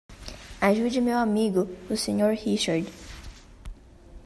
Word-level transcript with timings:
Ajude 0.61 0.99
meu 0.99 1.15
amigo, 1.19 1.69
o 1.87 1.95
Sr. 1.95 2.33
Richard. 2.43 2.87